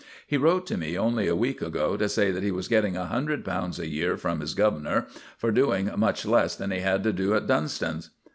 He 0.25 0.35
wrote 0.35 0.65
to 0.65 0.77
me 0.77 0.97
only 0.97 1.27
a 1.27 1.35
week 1.35 1.61
ago 1.61 1.95
to 1.95 2.09
say 2.09 2.31
that 2.31 2.41
he 2.41 2.49
was 2.49 2.67
getting 2.67 2.97
a 2.97 3.05
hundred 3.05 3.45
pounds 3.45 3.77
a 3.77 3.85
year 3.85 4.17
from 4.17 4.39
his 4.39 4.55
governor 4.55 5.05
for 5.37 5.51
doing 5.51 5.91
much 5.95 6.25
less 6.25 6.55
than 6.55 6.71
he 6.71 6.79
had 6.79 7.03
to 7.03 7.13
do 7.13 7.35
at 7.35 7.45
Dunston's. 7.45 8.09